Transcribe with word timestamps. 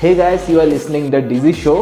Hey 0.00 0.14
guys 0.14 0.50
you 0.50 0.60
are 0.60 0.66
listening 0.66 1.10
the 1.10 1.14
digi 1.28 1.52
show 1.52 1.74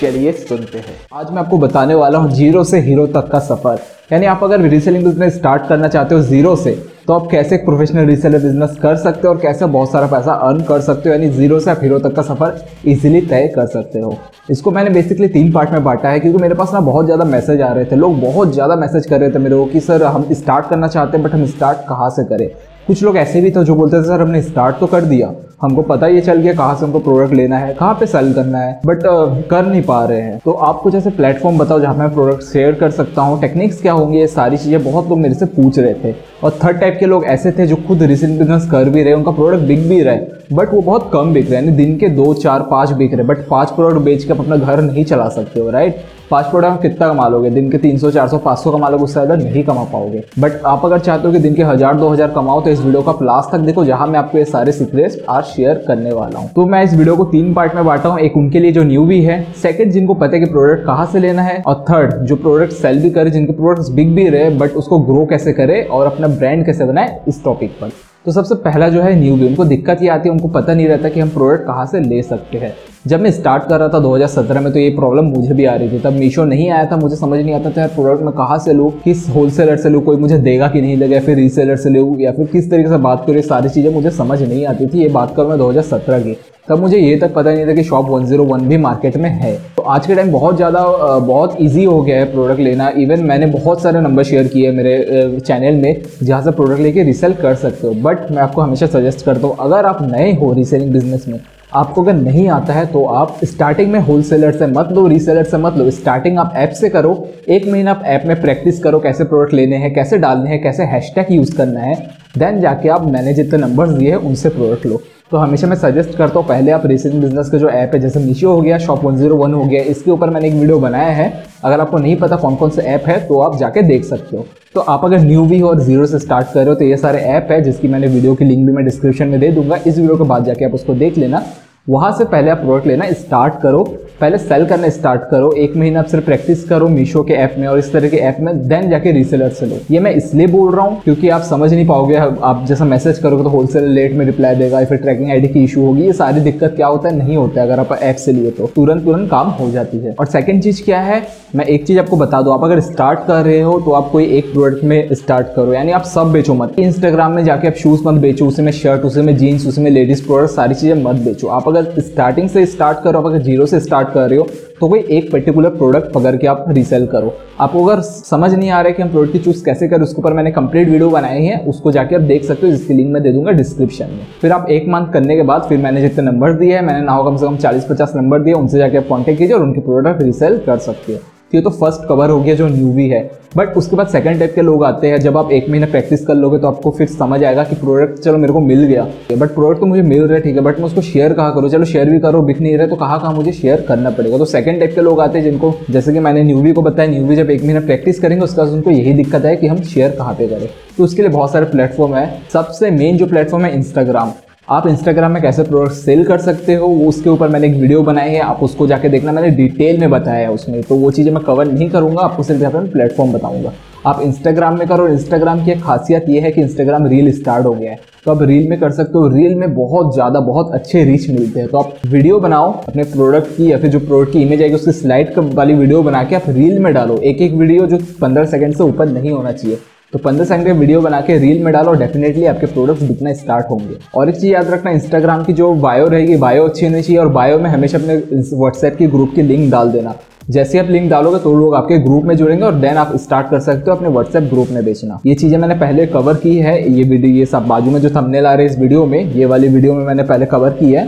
चलिए 0.00 0.32
सुनते 0.32 0.78
हैं। 0.78 0.96
आज 1.12 1.30
मैं 1.30 1.38
आपको 1.38 1.58
बताने 1.58 1.94
वाला 1.94 2.18
हूँ 2.18 2.30
ज़ीरो 2.32 2.64
से 2.64 2.80
हीरो 2.80 3.06
तक 3.06 3.28
का 3.32 3.38
सफ़र। 3.40 3.78
यानी 4.12 4.26
आप 4.26 4.44
अगर 4.44 4.60
रीसेलिंग 4.60 5.04
बिज़नेस 5.04 5.34
स्टार्ट 5.34 5.68
करना 5.68 5.88
चाहते 5.88 6.14
हो 6.14 6.20
ज़ीरो 6.22 6.54
से 6.56 6.72
तो 7.08 7.12
आप 7.12 7.26
कैसे 7.30 7.54
एक 7.54 7.64
प्रोफेशनल 7.64 8.06
रीसेलर 8.06 8.38
बिज़नेस 8.38 8.76
कर 8.82 8.96
सकते 8.96 9.26
हो 9.26 9.32
और 9.34 9.40
कैसे 9.40 9.66
बहुत 9.66 9.90
सारा 9.92 10.06
पैसा 10.06 10.32
अर्न 10.32 10.60
कर 10.64 10.80
सकते 10.80 11.08
हो? 11.08 11.14
यानी 11.14 11.28
ज़ीरो 11.30 11.58
से 11.60 11.70
आप 11.70 11.80
हीरो 11.82 11.98
तक 11.98 12.14
का 12.16 12.22
सफ़र 12.22 12.64
इजीली 12.90 13.20
तय 13.22 13.48
कर 13.56 13.66
सकते 13.66 14.00
हो। 14.00 14.16
इसको 14.50 14.70
मैंने 14.70 14.90
बेसिकली 14.90 15.28
तीन 15.28 15.52
पार्ट 15.52 15.70
में 15.70 15.84
बांटा 15.84 16.08
है 16.08 16.20
क्योंकि 16.20 16.38
मेरे 16.42 16.54
पास 16.54 16.72
ना 16.74 16.80
बहुत 16.80 17.04
ज़्यादा 17.04 17.24
मैसेज 17.24 17.60
आ 17.62 17.72
रहे 17.72 17.84
थे। 17.84 17.96
लोग 17.96 18.20
बहुत 18.20 18.52
ज़्यादा 18.54 18.76
मैसेज 18.76 19.06
कर 19.06 19.20
रहे 19.20 19.30
थे 19.30 19.38
मेरे 19.38 19.56
को 19.56 19.64
कि, 19.66 19.80
सर, 19.80 20.02
हम 20.02 20.26
स्टार्ट 20.32 20.68
करना 20.68 20.88
चाहते 20.88 21.16
हैं 21.16 21.26
बट 21.26 21.34
हम 21.34 21.44
स्टार्ट 21.46 21.86
कहाँ 21.88 22.08
से 22.10 22.24
करें? 22.24 22.48
कुछ 22.86 23.02
लोग 23.02 23.16
ऐसे 23.16 23.40
भी 23.40 23.50
थे 23.50 23.64
जो 23.64 23.74
बोलते 23.74 23.98
थे, 23.98 24.04
सर, 24.04 24.20
हमने 24.20 24.42
स्टार्ट 24.42 24.78
तो 24.80 24.86
कर 24.86 25.04
दिया 25.04 25.32
हमको 25.60 25.82
पता 25.82 26.06
ये 26.06 26.20
चल 26.20 26.38
गया 26.38 26.52
कहाँ 26.54 26.74
से 26.74 26.84
हमको 26.84 26.98
प्रोडक्ट 27.00 27.34
लेना 27.34 27.58
है, 27.58 27.72
कहाँ 27.74 27.94
पे 27.94 28.06
सेल 28.06 28.32
करना 28.34 28.58
है 28.58 28.80
बट 28.86 29.02
कर 29.50 29.66
नहीं 29.66 29.82
पा 29.82 30.04
रहे 30.04 30.20
हैं। 30.20 30.38
तो 30.44 30.52
आप 30.52 30.80
कुछ 30.82 30.94
ऐसे 30.94 31.10
प्लेटफॉर्म 31.12 31.58
बताओ 31.58 31.80
जहाँ 31.80 31.94
मैं 31.94 32.12
प्रोडक्ट 32.14 32.42
शेयर 32.44 32.74
कर 32.74 32.90
सकता 32.92 33.22
हूँ। 33.22 33.40
टेक्निक्स 33.40 33.80
क्या 33.82 33.92
होंगे? 33.92 34.18
ये 34.18 34.26
सारी 34.28 34.56
चीज़ें 34.56 34.84
बहुत 34.84 35.08
लोग 35.08 35.18
मेरे 35.18 35.34
से 35.34 35.46
पूछ 35.48 35.78
रहे 35.78 35.94
थे। 35.94 36.14
और 36.44 36.58
थर्ड 36.64 36.80
टाइप 36.80 36.96
के 37.00 37.06
लोग 37.06 37.24
ऐसे 37.26 37.52
थे 37.52 37.66
जो 37.66 37.76
खुद 37.86 38.02
रिसेंट 38.02 38.38
बिज़नेस 38.38 38.68
कर 38.70 38.88
भी 38.88 39.02
रहे, 39.02 39.12
उनका 39.14 39.30
प्रोडक्ट 39.30 39.62
बिक 39.64 39.88
भी 39.88 40.02
रहा 40.02 40.14
है। 40.14 40.32
बट 40.52 40.72
वो 40.74 40.80
बहुत 40.80 41.10
कम 41.12 41.32
बिक 41.34 41.50
रहे 41.50 41.60
हैं। 41.60 41.76
दिन 41.76 41.96
के 41.98 42.08
दो, 42.10 42.32
चार, 42.34 42.62
पाँच 42.70 42.90
बिक 42.92 43.14
रहे 43.14 43.26
बट 43.26 43.48
पाँच 43.48 43.70
प्रोडक्ट 43.70 44.02
बेच 44.02 44.24
के 44.24 44.32
आप 44.32 44.40
अपना 44.40 44.56
घर 44.56 44.80
नहीं 44.82 45.04
चला 45.04 45.28
सकते 45.30 45.60
हो 45.60 45.70
राइट 45.70 46.04
पाँच 46.30 46.46
प्रोडक्ट 46.46 46.80
कितना 46.82 47.08
कमा 47.08 47.26
लोगे? 47.28 47.50
दिन 47.50 47.70
के 47.70 47.78
तीन 47.78 47.98
सौ, 47.98 48.10
चार 48.10 48.28
सौ 48.28 48.38
कमा 48.70 48.88
लोगे, 48.88 49.04
उससे 49.04 49.12
ज़्यादा 49.14 49.34
नहीं 49.36 49.62
कमा 49.64 49.82
पाओगे। 49.84 50.22
बट 50.38 50.52
आप 50.66 50.84
अगर 50.84 50.98
चाहते 50.98 51.26
हो 51.26 51.32
कि 51.32 51.38
दिन 51.38 51.54
के 51.54 51.62
हज़ार, 51.62 51.96
दो 51.96 52.08
हज़ार 52.08 52.30
कमाओ 52.30 52.60
तो 52.60 52.70
इस 52.70 52.80
वीडियो 52.80 53.02
का 53.02 53.12
लास्ट 53.22 53.50
तक 53.50 53.58
देखो, 53.60 53.84
जहाँ 53.84 54.06
मैं 54.06 54.18
आपको 54.18 54.38
ये 54.38 54.44
सारे 54.44 54.72
सीक्रेट्स 54.72 55.18
आज 55.28 55.44
शेयर 55.56 55.84
करने 55.88 56.12
वाला 56.12 56.38
हूँ। 56.38 56.50
तो 56.50 56.66
मैं 56.66 56.82
इस 56.84 56.94
वीडियो 56.94 57.16
को 57.16 57.24
तीन 57.24 57.52
पार्ट 57.54 57.74
में 57.74 57.84
बांटा 57.84 58.08
हूँ। 58.08 58.18
एक 58.20 58.36
उनके 58.36 58.60
लिए 58.60 58.72
जो 58.72 58.82
न्यू 58.82 59.04
भी 59.06 59.20
है। 59.22 59.42
सेकंड 59.62 59.92
जिनको 59.92 60.14
पता 60.14 60.36
है 60.36 60.40
कि 60.40 60.50
प्रोडक्ट 60.50 60.86
कहाँ 60.86 61.06
से 61.06 61.18
लेना 61.18 61.42
है। 61.42 61.62
और 61.62 61.84
थर्ड 61.90 62.14
जो 62.22 62.36
प्रोडक्ट 62.36 62.72
सेल 62.72 63.02
भी 63.02 63.10
करे, 63.10 63.30
जिनके 63.30 63.52
प्रोडक्ट्स 63.52 63.90
बिग 63.90 64.14
भी 64.14 64.28
रहे 64.28 64.50
बट 64.50 64.70
उसको 64.72 64.98
ग्रो 65.02 65.24
कैसे 65.26 65.52
करे 65.52 65.82
और 65.82 66.06
अपना 66.06 66.28
ब्रांड 66.28 66.64
कैसे 66.66 66.84
बनाए 66.84 67.18
इस 67.28 67.42
टॉपिक 67.44 67.70
पर। 67.80 67.92
तो 68.26 68.32
सबसे 68.32 68.54
पहला 68.54 68.88
जो 68.88 69.00
है 69.02 69.14
न्यू 69.16 69.36
भी 69.36 69.46
उनको 69.46 69.64
दिक्कत 69.64 70.02
ये 70.02 70.08
आती 70.08 70.28
है, 70.28 70.32
उनको 70.32 70.48
पता 70.50 70.74
नहीं 70.74 70.88
रहता 70.88 71.08
कि 71.08 71.20
हम 71.20 71.28
प्रोडक्ट 71.28 71.66
कहाँ 71.66 71.86
से 71.86 72.00
ले 72.00 72.22
सकते 72.22 72.58
हैं। 72.58 72.74
जब 73.04 73.20
मैं 73.20 73.30
स्टार्ट 73.30 73.62
कर 73.68 73.78
रहा 73.78 73.88
था 73.88 73.98
2017 74.00 74.60
में 74.60 74.72
तो 74.72 74.78
ये 74.78 74.90
प्रॉब्लम 74.90 75.24
मुझे 75.26 75.54
भी 75.54 75.64
आ 75.64 75.74
रही 75.74 75.88
थी। 75.88 75.98
तब 76.00 76.12
मीशो 76.12 76.44
नहीं 76.44 76.70
आया 76.70 76.84
था, 76.86 76.96
मुझे 76.96 77.16
समझ 77.16 77.40
नहीं 77.40 77.54
आता 77.54 77.70
था, 77.70 77.80
यार 77.80 77.88
प्रोडक्ट 77.88 78.22
मैं 78.22 78.32
कहाँ 78.32 78.58
से 78.58 78.72
लूँ? 78.72 78.90
किस 79.00 79.28
होलसेलर 79.28 79.76
से 79.76 79.88
लूँ? 79.88 80.02
कोई 80.02 80.16
मुझे 80.16 80.38
देगा 80.38 80.68
कि 80.68 80.80
नहीं 80.80 80.96
देगा? 80.98 81.20
फिर 81.20 81.36
रीसेलर 81.36 81.76
से 81.76 81.90
लूँ? 81.90 82.16
या 82.20 82.32
फिर 82.32 82.46
किस 82.46 82.70
तरीके 82.70 82.88
से 82.88 82.96
बात 82.98 83.24
करूँ? 83.26 83.42
सारी 83.42 83.68
चीज़ें 83.68 83.92
मुझे 83.94 84.10
समझ 84.10 84.40
नहीं 84.42 84.64
आती 84.66 84.86
थी, 84.86 85.02
ये 85.02 85.08
बात 85.08 85.34
करूँ 85.36 85.48
मैं 85.48 85.58
दो 85.58 85.72
की। 85.72 86.36
तब 86.68 86.80
मुझे 86.80 86.98
ये 86.98 87.16
तक 87.16 87.34
पता 87.34 87.52
नहीं 87.52 87.66
था 87.66 87.72
कि 87.74 87.82
शॉप 87.84 88.10
101 88.10 88.62
भी 88.68 88.76
मार्केट 88.76 89.16
में 89.16 89.28
है। 89.30 89.54
तो 89.76 89.82
आज 89.84 90.06
के 90.06 90.14
टाइम 90.14 90.30
बहुत 90.32 90.56
ज़्यादा 90.56 90.84
बहुत 91.18 91.56
इजी 91.60 91.84
हो 91.84 92.00
गया 92.02 92.18
है 92.18 92.32
प्रोडक्ट 92.32 92.60
लेना। 92.60 92.88
इवन 92.98 93.24
मैंने 93.24 93.46
बहुत 93.48 93.82
सारे 93.82 94.00
नंबर 94.00 94.24
शेयर 94.24 94.46
किए 94.48 94.70
मेरे 94.72 95.40
चैनल 95.40 95.82
में, 95.82 96.02
जहाँ 96.22 96.42
से 96.42 96.50
प्रोडक्ट 96.50 96.80
लेके 96.80 97.02
रिसेल 97.02 97.34
कर 97.34 97.54
सकते 97.56 97.86
हो। 97.86 97.92
बट 98.02 98.30
मैं 98.30 98.42
आपको 98.42 98.60
हमेशा 98.60 98.86
सजेस्ट 98.88 99.24
करता 99.26 99.46
हूँ, 99.46 99.56
अगर 99.60 99.86
आप 99.86 99.98
नए 100.04 100.32
हो 100.34 100.52
रीसेलिंग 100.52 100.92
बिज़नेस 100.92 101.28
में 101.28 101.38
आपको 101.74 102.02
अगर 102.02 102.12
नहीं 102.14 102.48
आता 102.48 102.72
है 102.72 102.84
तो 102.86 103.04
आप 103.06 103.38
स्टार्टिंग 103.44 103.90
में 103.92 103.98
होलसेलर 104.00 104.52
से 104.52 104.66
मत 104.66 104.88
लो 104.92 105.06
रीसेलर 105.06 105.44
से 105.44 105.56
मत 105.56 105.76
लो। 105.76 105.90
स्टार्टिंग 105.90 106.38
आप 106.38 106.52
ऐप 106.56 106.70
से 106.70 106.88
करो। 106.88 107.16
एक 107.48 107.66
महीना 107.68 107.90
आप 107.90 108.02
ऐप 108.06 108.22
में 108.26 108.40
प्रैक्टिस 108.40 108.78
करो 108.82 109.00
कैसे 109.00 109.24
प्रोडक्ट 109.24 109.54
लेने 109.54 109.76
हैं, 109.76 109.92
कैसे 109.94 110.18
डालने 110.18 110.50
हैं, 110.50 110.62
कैसे 110.62 110.84
हैशटैग 110.84 111.32
यूज़ 111.32 111.56
करना 111.56 111.80
है। 111.80 111.94
देन 112.38 112.60
जाके 112.60 112.88
आप 112.88 113.06
मैंने 113.06 113.34
जितने 113.34 113.58
नंबर्स 113.58 113.90
दिए 113.90 114.10
हैं, 114.10 114.16
उनसे 114.18 114.48
प्रोडक्ट 114.48 114.86
लो। 114.86 115.00
तो 115.30 115.36
हमेशा 115.36 115.66
मैं 115.66 115.76
सजेस्ट 115.76 116.16
करता 116.16 116.38
हूँ, 116.38 116.46
पहले 116.48 116.70
आप 116.70 116.86
रीसेलिंग 116.86 117.22
बिज़नेस 117.22 117.48
का 117.50 117.58
जो 117.58 117.68
ऐप 117.70 117.94
है, 117.94 118.00
जैसे 118.00 118.20
मीशो 118.20 118.52
हो 118.52 118.60
गया 118.60 118.78
शॉप 118.78 119.04
वन 119.04 119.16
ज़ीरो 119.16 119.36
वन 119.36 119.54
हो 119.54 119.64
गया, 119.64 119.82
इसके 119.84 120.10
ऊपर 120.10 120.30
मैंने 120.30 120.48
एक 120.48 120.54
वीडियो 120.54 120.78
बनाया 120.78 121.10
है। 121.10 121.32
अगर 121.64 121.80
आपको 121.80 121.98
नहीं 121.98 122.16
पता 122.16 122.36
कौन 122.36 122.56
कौन 122.56 122.70
से 122.70 122.82
ऐप 122.84 123.08
है 123.08 123.18
तो 123.28 123.40
आप 123.40 123.56
जाके 123.58 123.82
देख 123.82 124.04
सकते 124.04 124.36
हो। 124.36 124.46
तो 124.74 124.80
आप 124.80 125.04
अगर 125.04 125.20
न्यू 125.20 125.44
भी 125.46 125.58
हो 125.58 125.68
और 125.68 125.80
ज़ीरो 125.80 126.06
से 126.06 126.18
स्टार्ट 126.18 126.46
कर 126.46 126.60
रहे 126.60 126.68
हो 126.68 126.74
तो 126.74 126.84
ये 126.84 126.96
सारे 126.96 127.18
ऐप 127.18 127.48
है, 127.50 127.60
जिसकी 127.62 127.88
मैंने 127.88 128.06
वीडियो 128.06 128.34
की 128.34 128.44
लिंक 128.44 128.66
भी 128.66 128.72
मैं 128.72 128.84
डिस्क्रिप्शन 128.84 129.28
में 129.28 129.38
दे 129.40 129.50
दूँगा। 129.50 129.76
इस 129.76 129.98
वीडियो 129.98 130.16
के 130.16 130.24
बाद 130.24 130.44
जाके 130.44 130.64
आप 130.64 130.74
उसको 130.74 130.94
देख 130.94 131.18
लेना। 131.18 131.42
वहाँ 131.86 132.10
से 132.12 132.24
पहले 132.24 132.50
आप 132.50 132.58
प्रोडक्ट 132.58 132.86
लेना 132.86 133.10
स्टार्ट 133.12 133.54
करो। 133.62 133.84
पहले 134.20 134.38
सेल 134.38 134.64
करना 134.66 134.88
स्टार्ट 134.88 135.22
करो, 135.30 135.50
एक 135.52 135.76
महीना 135.76 136.00
आप 136.00 136.06
सिर्फ़ 136.06 136.24
प्रैक्टिस 136.24 136.62
करो 136.64 136.88
मीशो 136.88 137.22
के 137.22 137.34
ऐप 137.34 137.54
में 137.58 137.66
और 137.68 137.78
इस 137.78 137.92
तरह 137.92 138.08
के 138.08 138.16
ऐप 138.18 138.36
में 138.40 138.68
देन 138.68 138.88
जाके 138.90 139.12
रीसेलर 139.12 139.48
से 139.50 139.66
लो। 139.66 139.78
ये 139.90 140.00
मैं 140.00 140.10
इसलिए 140.12 140.46
बोल 140.46 140.74
रहा 140.74 140.84
हूँ 140.86 141.00
क्योंकि 141.04 141.28
आप 141.28 141.42
समझ 141.42 141.72
नहीं 141.72 141.86
पाओगे 141.86 142.16
आप 142.16 142.64
जैसा 142.68 142.84
मैसेज 142.84 143.18
करोगे 143.18 143.42
तो 143.42 143.48
होलसेलर 143.48 143.88
लेट 143.88 144.12
में 144.12 144.24
रिप्लाई 144.26 144.54
देगा 144.56 144.80
या 144.80 144.86
फिर 144.86 144.98
ट्रैकिंग 144.98 145.30
आईडी 145.30 145.48
की 145.48 145.64
इशू 145.64 145.84
होगी। 145.86 146.02
ये 146.02 146.12
सारी 146.12 146.40
दिक्कत 146.40 146.72
क्या 146.76 146.86
होता 146.86 147.08
है? 147.08 147.16
नहीं 147.16 147.36
होता 147.36 147.60
है 147.60 147.66
अगर 147.66 147.80
आप 147.80 147.92
ऐप 147.94 148.16
से 148.16 148.32
लिए 148.32 148.50
तो। 148.50 148.66
तुरंत 148.76 149.04
तुरंत 149.04 149.30
काम 149.30 149.48
हो 149.50 149.70
जाती 149.70 149.98
है। 149.98 150.14
और 150.20 150.26
सेकेंड 150.26 150.62
चीज़ 150.62 150.82
क्या 150.84 151.00
है? 151.00 151.22
मैं 151.56 151.64
एक 151.66 151.86
चीज़ 151.86 151.98
आपको 151.98 152.16
बता 152.16 152.40
दूँ, 152.42 152.52
आप 152.54 152.64
अगर 152.64 152.80
स्टार्ट 152.82 153.18
कर 153.26 153.44
रहे 153.44 153.60
हो 153.60 153.78
तो 153.80 153.90
आप 153.92 154.08
कोई 154.12 154.26
एक 154.38 154.52
प्रोडक्ट 154.52 154.84
में 154.84 155.14
स्टार्ट 155.14 155.46
करो। 155.56 155.72
यानी 155.72 155.92
आप 155.92 156.04
सब 156.04 156.32
बेचो 156.32 156.54
मत। 156.54 156.78
इंस्टाग्राम 156.78 157.32
में 157.32 157.44
जाके 157.44 157.68
आप 157.68 157.74
शूज़ 157.74 158.06
मत 158.06 158.20
बेचो 158.22 158.46
उसमें 158.46 158.72
शर्ट 158.72 159.02
उसे 159.02 159.22
में 159.22 159.36
जीन्स 159.36 159.66
उसे 159.66 159.82
में 159.82 159.90
लेडीज़ 159.90 160.24
प्रोडक्ट 160.26 160.54
सारी 160.54 160.74
चीज़ें 160.74 161.02
मत 161.04 161.16
बेचो। 161.24 161.48
आप 161.48 161.68
अगर 161.68 161.92
स्टार्टिंग 162.00 162.48
से 162.48 162.66
स्टार्ट 162.66 163.02
करो, 163.04 163.18
आप 163.18 163.26
अगर 163.26 163.42
ज़ीरो 163.42 163.66
से 163.66 163.80
स्टार्ट 163.80 164.03
कर 164.06 164.28
रहे 164.28 164.38
हो 164.38 164.46
तो 164.80 164.88
कोई 164.88 165.00
एक 165.10 165.30
पर्टिकुलर 165.32 165.70
प्रोडक्ट 165.70 166.12
पकड़ 166.12 166.34
के 166.36 166.46
आप 166.46 166.64
रीसेल 166.68 167.06
करो। 167.06 167.32
आपको 167.60 167.84
अगर 167.84 168.00
समझ 168.02 168.52
नहीं 168.54 168.70
आ 168.70 168.80
रहा 168.80 168.88
है 168.88 168.92
कि 168.92 169.02
हम 169.02 169.10
प्रोडक्ट 169.10 169.32
की 169.32 169.38
चूज़ 169.38 169.64
कैसे 169.64 169.88
करें, 169.88 170.02
उसके 170.02 170.20
ऊपर 170.22 170.32
मैंने 170.32 170.50
कंप्लीट 170.52 170.88
वीडियो 170.88 171.10
बनाए 171.10 171.40
हैं, 171.40 171.64
उसको 171.66 171.92
जाके 171.92 172.14
आप 172.14 172.22
देख 172.22 172.44
सकते 172.44 172.66
हो, 172.66 172.72
जिसकी 172.72 172.94
लिंक 172.94 173.12
मैं 173.12 173.22
दे 173.22 173.32
दूँगा 173.32 173.52
डिस्क्रिप्शन 173.52 174.10
में। 174.10 174.26
फिर 174.40 174.52
आप 174.52 174.70
एक 174.70 174.88
मंथ 174.88 175.12
करने 175.12 175.36
के 175.36 175.42
बाद 175.42 175.66
फिर 175.68 175.78
मैंने 175.78 176.00
जितने 176.00 176.24
नंबर 176.24 176.52
दिए 176.52 176.74
हैं, 176.74 176.82
मैंने 176.82 177.04
ना 177.04 177.22
कम 177.24 177.36
से 177.36 177.46
कम 177.46 177.56
चालीस 177.56 177.84
पचास 177.84 178.12
नंबर 178.16 178.40
दिए, 178.40 178.54
उनसे 178.54 178.78
जाके 178.78 178.96
आप 178.96 179.06
कॉन्टेक्ट 179.08 179.38
कीजिए 179.38 179.56
और 179.56 179.62
उनके 179.62 179.80
प्रोडक्ट 179.80 180.22
रीसेल 180.22 180.58
कर 180.66 180.78
सकते 180.78 181.12
हो। 181.12 181.18
ये 181.54 181.62
तो 181.62 181.70
फ़र्स्ट 181.70 182.08
कवर 182.08 182.30
हो 182.30 182.40
गया 182.42 182.54
जो 182.54 182.68
न्यूवी 182.68 183.08
है। 183.08 183.30
बट 183.56 183.76
उसके 183.76 183.96
बाद 183.96 184.06
सेकंड 184.06 184.38
टाइप 184.38 184.52
के 184.54 184.62
लोग 184.62 184.84
आते 184.84 185.08
हैं, 185.08 185.18
जब 185.20 185.36
आप 185.38 185.50
एक 185.52 185.68
महीना 185.70 185.86
प्रैक्टिस 185.86 186.24
कर 186.26 186.34
लोगे 186.34 186.58
तो 186.58 186.68
आपको 186.68 186.90
फिर 186.90 187.06
समझ 187.08 187.42
आएगा 187.44 187.64
कि 187.64 187.76
प्रोडक्ट 187.76 188.18
चलो 188.18 188.38
मेरे 188.38 188.52
को 188.52 188.60
मिल 188.60 188.84
गया। 188.84 189.06
बट 189.32 189.54
प्रोडक्ट 189.54 189.80
तो 189.80 189.86
मुझे 189.86 190.02
मिल 190.02 190.22
रहा 190.22 190.34
है, 190.34 190.40
ठीक 190.40 190.56
है 190.56 190.62
बट 190.62 190.78
मैं 190.78 190.86
उसको 190.86 191.00
शेयर 191.02 191.32
कहाँ 191.32 191.54
करूँ? 191.54 191.70
चलो 191.70 191.84
शेयर 191.84 192.10
भी 192.10 192.18
करो, 192.18 192.42
बिक 192.42 192.60
नहीं 192.60 192.76
रहे 192.78 192.86
तो 192.86 192.96
कहाँ 192.96 193.20
कहाँ 193.20 193.32
मुझे 193.34 193.52
शेयर 193.52 193.84
करना 193.88 194.10
पड़ेगा? 194.10 194.38
तो 194.38 194.44
सेकंड 194.44 194.80
टाइप 194.80 194.94
के 194.94 195.00
लोग 195.00 195.20
आते 195.20 195.38
हैं 195.38 195.44
जिनको, 195.44 195.72
जैसे 195.90 196.12
कि 196.12 196.18
मैंने 196.18 196.42
न्यूवी 196.42 196.72
को 196.72 196.82
बताया 196.82 197.10
न्यूवी 197.10 197.36
जब 197.36 197.50
एक 197.50 197.62
महीना 197.62 197.80
प्रैक्टिस 197.80 198.20
करेंगे, 198.20 198.44
उसके 198.44 198.62
बाद 198.62 198.72
उनको 198.72 198.90
यही 198.90 199.12
दिक्कत 199.12 199.44
है 199.44 199.56
कि 199.56 199.66
हम 199.66 199.82
शेयर 199.84 200.10
कहाँ 200.10 200.34
पे 200.34 200.48
करें। 200.48 200.68
तो 200.98 201.04
उसके 201.04 201.22
लिए 201.22 201.30
बहुत 201.30 201.52
सारे 201.52 201.66
प्लेटफॉर्म 201.66 202.14
है। 202.14 202.26
सबसे 202.52 202.90
मेन 202.90 203.16
जो 203.16 203.26
प्लेटफॉर्म 203.26 203.64
है 203.64 203.74
इंस्टाग्राम 203.74 204.32
आप 204.68 204.86
इंस्टाग्राम 204.86 205.32
में 205.32 205.40
कैसे 205.42 205.62
प्रोडक्ट 205.62 205.94
सेल 205.94 206.24
कर 206.24 206.38
सकते 206.38 206.74
हो, 206.74 206.86
उसके 207.08 207.30
ऊपर 207.30 207.48
मैंने 207.48 207.66
एक 207.68 207.74
वीडियो 207.74 208.02
बनाई 208.02 208.30
है, 208.30 208.38
आप 208.40 208.62
उसको 208.62 208.86
जाके 208.86 209.08
देखना, 209.08 209.32
मैंने 209.32 209.50
डिटेल 209.50 209.98
में 210.00 210.10
बताया 210.10 210.38
है 210.38 210.50
उसमें। 210.50 210.80
तो 210.82 210.94
वो 210.94 211.10
चीज़ें 211.10 211.32
मैं 211.32 211.42
कवर 211.44 211.66
नहीं 211.66 211.88
करूँगा, 211.90 212.22
आपको 212.22 212.42
सिर्फ़ 212.42 212.60
यहाँ 212.62 212.72
पर 212.72 212.86
प्लेटफॉर्म 212.90 213.32
बताऊँगा। 213.32 213.72
आप 214.06 214.20
इंस्टाग्राम 214.22 214.78
में 214.78 214.86
करो 214.88 215.08
इंस्टाग्राम 215.08 215.64
की 215.64 215.70
एक 215.70 215.82
खासियत 215.82 216.28
ये 216.28 216.40
है 216.40 216.50
कि 216.52 216.60
इंस्टाग्राम 216.60 217.06
रील 217.06 217.30
स्टार्ट 217.32 217.66
हो 217.66 217.72
गया 217.74 217.90
है। 217.90 217.98
तो 218.26 218.30
आप 218.30 218.42
रील 218.42 218.68
में 218.68 218.78
कर 218.80 218.90
सकते 218.92 219.18
हो 219.18 219.26
रील 219.28 219.54
में 219.54 219.74
बहुत 219.74 220.12
ज़्यादा, 220.14 220.40
बहुत 220.40 220.72
अच्छे 220.74 221.04
रीच 221.04 221.30
मिलते 221.30 221.60
हैं। 221.60 221.68
तो 221.68 221.78
आप 221.78 221.94
वीडियो 222.06 222.38
बनाओ, 222.40 222.72
अपने 222.88 223.04
प्रोडक्ट 223.04 223.56
की 223.56 223.70
या 223.72 223.78
फिर 223.78 223.90
जो 223.90 224.00
प्रोडक्ट 224.00 224.32
की 224.32 224.42
इमेज 224.42 224.62
आएगी, 224.62 224.74
उसकी 224.74 224.92
स्लाइड 224.92 225.38
वाली 225.38 225.74
वीडियो 225.74 226.02
बना 226.02 226.24
के 226.24 226.36
आप 226.36 226.48
रील 226.48 226.78
में 226.78 226.92
डालो। 226.94 227.16
एक 227.16 227.42
एक 227.42 227.52
वीडियो 227.54 227.86
जो 227.86 227.98
पंद्रह 228.20 228.44
सेकेंड 228.46 228.74
से 228.74 228.84
ऊपर 228.84 229.08
नहीं 229.08 229.30
होना 229.30 229.52
चाहिए। 229.52 229.78
तो 230.14 230.18
पंद्रह 230.18 230.44
सेकंड 230.44 230.66
का 230.66 230.72
वीडियो 230.72 231.00
बना 231.00 231.20
के 231.20 231.36
रील 231.38 231.62
में 231.62 231.72
डालो 231.72 231.92
डेफिनेटली 231.92 232.44
आपके 232.46 232.66
प्रोडक्ट्स 232.66 233.02
बिकना 233.02 233.32
स्टार्ट 233.34 233.70
होंगे। 233.70 233.96
और 234.14 234.28
एक 234.28 234.34
चीज़ 234.34 234.52
याद 234.52 234.68
रखना 234.70 234.90
इंस्टाग्राम 234.90 235.42
की 235.44 235.52
जो 235.52 235.72
बायो 235.76 236.06
रहेगी 236.08 236.36
बायो 236.36 236.66
अच्छी 236.68 236.86
होनी 236.86 237.00
चाहिए 237.02 237.18
और 237.20 237.28
बायो 237.28 237.58
में 237.58 237.68
हमेशा 237.70 237.98
अपने 237.98 238.16
व्हाट्सएप 238.52 238.96
की 238.96 239.06
ग्रुप 239.06 239.32
की 239.34 239.42
लिंक 239.42 239.70
डाल 239.70 239.90
देना। 239.92 240.14
जैसे 240.50 240.78
आप 240.78 240.90
लिंक 240.90 241.10
डालोगे 241.10 241.38
तो 241.38 241.54
लोग 241.56 241.74
आपके 241.74 241.98
ग्रुप 241.98 242.24
में 242.24 242.36
जुड़ेंगे 242.36 242.64
और 242.64 242.74
देन 242.76 242.96
आप 242.96 243.16
स्टार्ट 243.16 243.50
कर 243.50 243.60
सकते 243.60 243.90
हो 243.90 243.96
अपने 243.96 244.08
व्हाट्सएप 244.08 244.42
ग्रुप 244.44 244.68
में 244.70 244.84
बेचना। 244.84 245.18
ये 245.26 245.34
चीज़ें 245.34 245.58
मैंने 245.58 245.74
पहले 245.74 246.06
कवर 246.06 246.34
की 246.36 246.56
है, 246.56 246.76
ये 246.90 247.04
वीडियो 247.04 247.34
ये 247.34 247.46
सब 247.46 247.66
बाजू 247.68 247.90
में 247.90 248.00
जो 248.00 248.10
थंबनेल 248.10 248.46
आ 248.46 248.54
रहे 248.54 248.66
हैं 248.66 248.72
इस 248.72 248.78
वीडियो 248.78 249.04
में, 249.06 249.22
ये 249.24 249.44
वाली 249.46 249.68
वीडियो 249.68 249.94
में 249.94 250.04
मैंने 250.06 250.22
पहले 250.24 250.46
कवर 250.46 250.70
की 250.72 250.92
है। 250.92 251.06